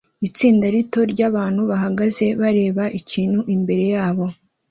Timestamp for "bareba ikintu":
2.41-3.39